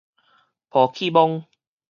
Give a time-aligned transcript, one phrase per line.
[0.71, 1.45] 抱去摸